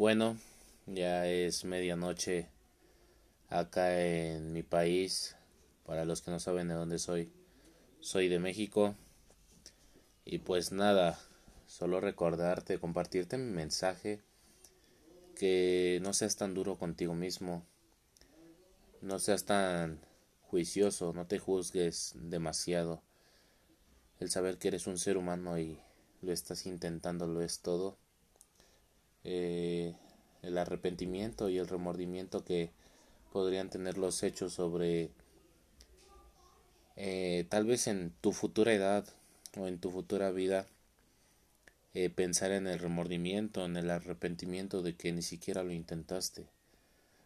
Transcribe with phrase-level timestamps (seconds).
[0.00, 0.38] Bueno,
[0.86, 2.48] ya es medianoche
[3.50, 5.36] acá en mi país.
[5.84, 7.30] Para los que no saben de dónde soy,
[8.00, 8.94] soy de México.
[10.24, 11.20] Y pues nada,
[11.66, 14.22] solo recordarte, compartirte mi mensaje.
[15.34, 17.66] Que no seas tan duro contigo mismo.
[19.02, 20.00] No seas tan
[20.40, 23.02] juicioso, no te juzgues demasiado.
[24.18, 25.78] El saber que eres un ser humano y
[26.22, 27.98] lo estás intentando lo es todo.
[29.24, 29.94] Eh,
[30.42, 32.70] el arrepentimiento y el remordimiento que
[33.32, 35.10] podrían tener los hechos sobre
[36.96, 39.06] eh, tal vez en tu futura edad
[39.58, 40.66] o en tu futura vida
[41.92, 46.46] eh, pensar en el remordimiento, en el arrepentimiento de que ni siquiera lo intentaste.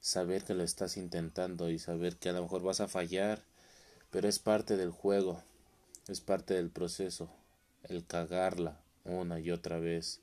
[0.00, 3.42] Saber que lo estás intentando y saber que a lo mejor vas a fallar,
[4.10, 5.42] pero es parte del juego,
[6.08, 7.30] es parte del proceso,
[7.84, 10.20] el cagarla una y otra vez,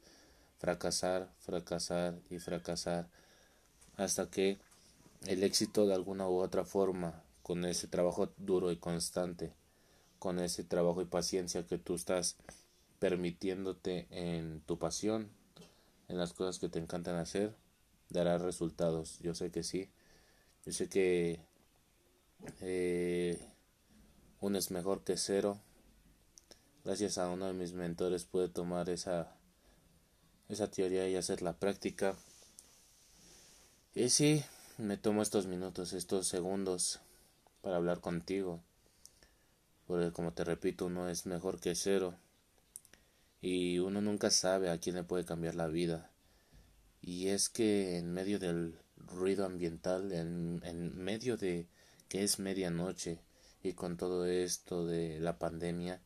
[0.58, 3.08] fracasar, fracasar y fracasar,
[3.96, 4.58] hasta que
[5.26, 9.54] el éxito de alguna u otra forma, con ese trabajo duro y constante,
[10.20, 12.36] con ese trabajo y paciencia que tú estás
[13.00, 15.30] permitiéndote en tu pasión,
[16.08, 17.56] en las cosas que te encantan hacer,
[18.10, 19.20] dará resultados.
[19.20, 19.90] Yo sé que sí.
[20.66, 21.40] Yo sé que
[22.62, 23.40] eh,
[24.42, 25.60] uno es mejor que cero.
[26.84, 29.37] Gracias a uno de mis mentores pude tomar esa,
[30.50, 32.16] esa teoría y hacer la práctica.
[33.94, 34.44] Y sí,
[34.78, 37.00] me tomo estos minutos, estos segundos
[37.62, 38.62] para hablar contigo.
[39.88, 42.16] Porque como te repito, uno es mejor que cero.
[43.42, 46.12] Y uno nunca sabe a quién le puede cambiar la vida.
[47.02, 51.68] Y es que en medio del ruido ambiental, en, en medio de
[52.10, 53.20] que es medianoche
[53.64, 56.02] y con todo esto de la pandemia,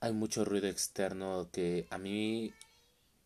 [0.00, 2.52] hay mucho ruido externo que a mí,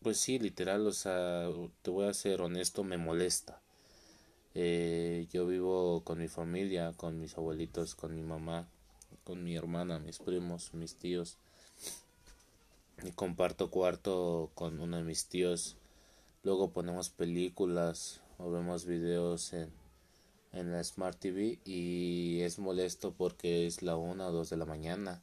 [0.02, 1.48] pues sí, literal, o sea,
[1.82, 3.60] te voy a ser honesto, me molesta.
[4.54, 8.66] Eh, yo vivo con mi familia, con mis abuelitos, con mi mamá,
[9.24, 11.36] con mi hermana, mis primos, mis tíos.
[13.04, 15.76] Y comparto cuarto con uno de mis tíos.
[16.44, 19.70] Luego ponemos películas o vemos videos en,
[20.52, 24.64] en la Smart TV y es molesto porque es la una o dos de la
[24.64, 25.22] mañana.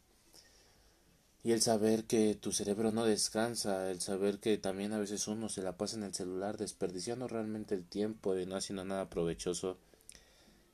[1.48, 5.48] Y el saber que tu cerebro no descansa, el saber que también a veces uno
[5.48, 9.78] se la pasa en el celular desperdiciando realmente el tiempo y no haciendo nada provechoso.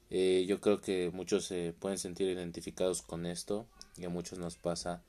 [0.10, 3.68] Eh, yo creo que muchos se pueden sentir identificados con esto
[3.98, 5.04] y a muchos nos pasa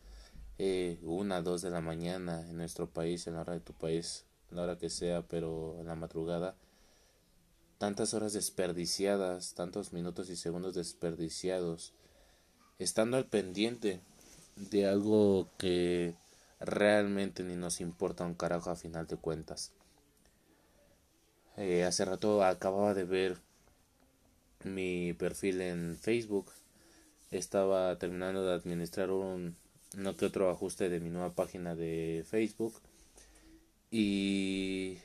[0.58, 4.26] eh, una, dos de la mañana en nuestro país, en la hora de tu país,
[4.50, 6.56] la hora que sea, pero en la madrugada.
[7.78, 11.94] Tantas horas desperdiciadas, tantos minutos y segundos desperdiciados,
[12.78, 14.02] estando al pendiente
[14.56, 16.14] de algo que
[16.60, 19.72] realmente ni nos importa un carajo a final de cuentas.
[21.56, 23.38] Eh, hace rato acababa de ver
[24.64, 26.50] mi perfil en Facebook.
[27.30, 29.56] Estaba terminando de administrar un
[29.96, 32.74] no que otro ajuste de mi nueva página de Facebook
[33.90, 34.98] y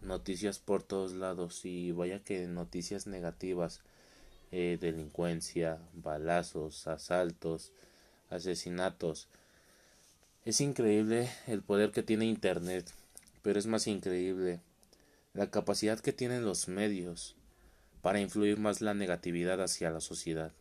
[0.00, 3.80] noticias por todos lados y vaya que noticias negativas
[4.50, 7.72] eh, delincuencia balazos asaltos
[8.32, 9.28] asesinatos.
[10.44, 12.90] Es increíble el poder que tiene Internet,
[13.42, 14.60] pero es más increíble
[15.34, 17.36] la capacidad que tienen los medios
[18.02, 20.52] para influir más la negatividad hacia la sociedad.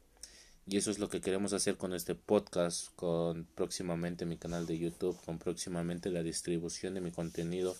[0.68, 4.78] Y eso es lo que queremos hacer con este podcast, con próximamente mi canal de
[4.78, 7.76] YouTube, con próximamente la distribución de mi contenido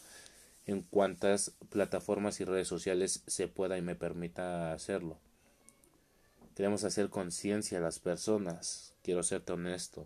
[0.66, 5.18] en cuantas plataformas y redes sociales se pueda y me permita hacerlo.
[6.62, 10.06] Queremos hacer conciencia a las personas, quiero serte honesto.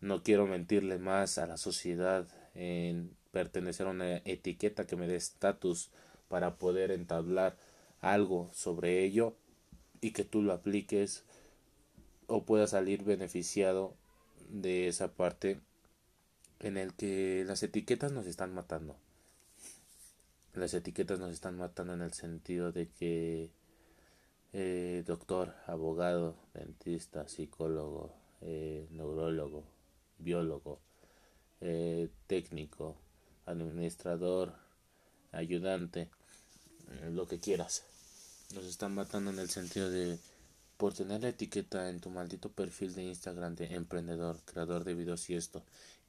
[0.00, 5.16] No quiero mentirle más a la sociedad en pertenecer a una etiqueta que me dé
[5.16, 5.90] estatus
[6.28, 7.58] para poder entablar
[8.00, 9.34] algo sobre ello
[10.00, 11.24] y que tú lo apliques
[12.26, 13.92] o puedas salir beneficiado
[14.48, 15.60] de esa parte
[16.60, 18.96] en el que las etiquetas nos están matando.
[20.54, 23.50] Las etiquetas nos están matando en el sentido de que
[24.52, 29.64] eh, doctor, abogado, dentista, psicólogo, eh, neurólogo,
[30.18, 30.80] biólogo,
[31.60, 32.96] eh, técnico,
[33.46, 34.54] administrador,
[35.32, 36.08] ayudante,
[37.12, 37.84] lo que quieras.
[38.54, 40.18] Nos están matando en el sentido de
[40.76, 45.28] por tener la etiqueta en tu maldito perfil de Instagram de emprendedor, creador de videos
[45.30, 45.62] y esto,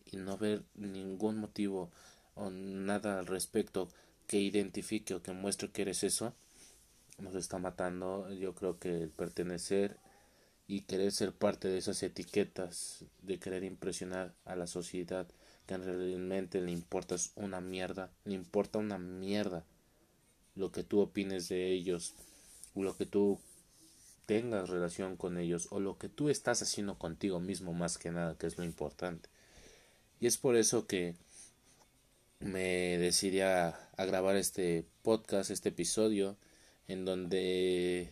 [0.06, 1.92] y no ver ningún motivo
[2.36, 3.90] o nada al respecto
[4.28, 6.34] que identifique o que muestre que eres eso,
[7.22, 8.32] nos está matando.
[8.34, 9.98] Yo creo que el pertenecer
[10.68, 15.28] y querer ser parte de esas etiquetas, de querer impresionar a la sociedad
[15.68, 19.66] que realmente le importas una mierda, le importa una mierda
[20.56, 22.14] lo que tú opines de ellos,
[22.76, 23.40] lo que tú
[24.26, 28.38] tengas relación con ellos o lo que tú estás haciendo contigo mismo más que nada,
[28.38, 29.30] que es lo importante.
[30.20, 31.16] Y es por eso que
[32.40, 36.38] me decidí a, grabar este podcast, este episodio,
[36.88, 38.10] en donde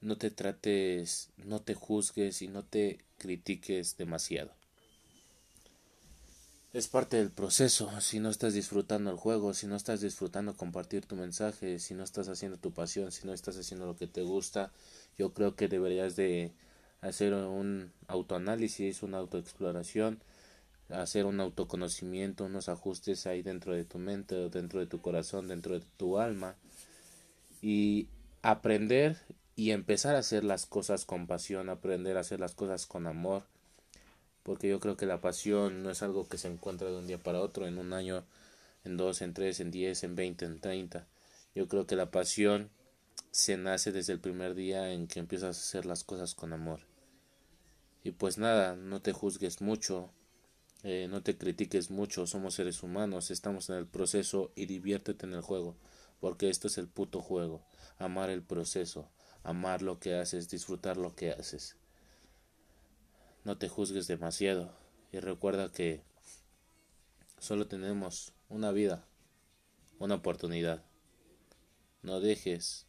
[0.00, 4.52] no te trates, no te juzgues y no te critiques demasiado.
[6.74, 11.06] Es parte del proceso, si no estás disfrutando el juego, si no estás disfrutando compartir
[11.06, 14.22] tu mensaje, si no estás haciendo tu pasión, si no estás haciendo lo que te
[14.22, 14.72] gusta,
[15.16, 16.52] yo creo que deberías de
[17.00, 20.20] hacer un autoanálisis, una autoexploración,
[20.90, 25.78] hacer un autoconocimiento, unos ajustes ahí dentro de tu mente, dentro de tu corazón, dentro
[25.78, 26.56] de tu alma
[27.62, 28.08] y
[28.42, 29.16] aprender
[29.56, 33.44] y empezar a hacer las cosas con pasión, aprender a hacer las cosas con amor,
[34.42, 37.18] porque yo creo que la pasión no es algo que se encuentra de un día
[37.18, 38.24] para otro, en un año,
[38.84, 41.06] en dos, en tres, en diez, en veinte, en treinta.
[41.54, 42.70] Yo creo que la pasión
[43.30, 46.80] se nace desde el primer día en que empiezas a hacer las cosas con amor.
[48.02, 50.10] Y pues nada, no te juzgues mucho,
[50.86, 55.32] eh, no te critiques mucho, somos seres humanos, estamos en el proceso y diviértete en
[55.32, 55.74] el juego,
[56.20, 57.64] porque esto es el puto juego,
[57.96, 59.08] amar el proceso,
[59.44, 61.76] amar lo que haces, disfrutar lo que haces.
[63.44, 64.76] No te juzgues demasiado
[65.10, 66.02] y recuerda que
[67.38, 69.06] solo tenemos una vida,
[69.98, 70.84] una oportunidad.
[72.02, 72.84] No dejes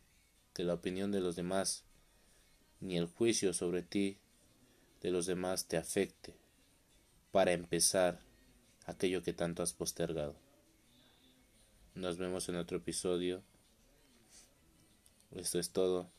[0.53, 1.85] que la opinión de los demás
[2.81, 4.17] ni el juicio sobre ti
[4.99, 6.44] de los demás te afecte
[7.35, 8.21] para empezar
[8.85, 10.37] aquello que tanto has postergado.
[11.93, 13.43] Nos vemos en otro episodio.
[15.31, 16.09] Esto es todo.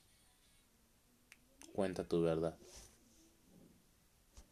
[1.72, 2.58] Cuenta tu verdad.